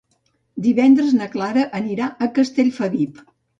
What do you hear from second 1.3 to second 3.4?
Clara anirà a Castellfabib.